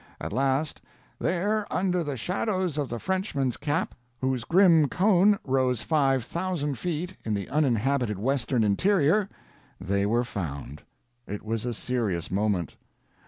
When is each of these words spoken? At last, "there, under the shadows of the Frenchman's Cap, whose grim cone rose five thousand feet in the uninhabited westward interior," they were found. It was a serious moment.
At 0.19 0.33
last, 0.33 0.81
"there, 1.19 1.67
under 1.71 2.03
the 2.03 2.17
shadows 2.17 2.75
of 2.79 2.89
the 2.89 2.97
Frenchman's 2.97 3.55
Cap, 3.55 3.93
whose 4.19 4.45
grim 4.45 4.89
cone 4.89 5.37
rose 5.43 5.83
five 5.83 6.25
thousand 6.25 6.79
feet 6.79 7.15
in 7.23 7.35
the 7.35 7.47
uninhabited 7.49 8.17
westward 8.17 8.63
interior," 8.63 9.29
they 9.79 10.07
were 10.07 10.23
found. 10.23 10.81
It 11.27 11.45
was 11.45 11.65
a 11.65 11.73
serious 11.75 12.31
moment. 12.31 12.77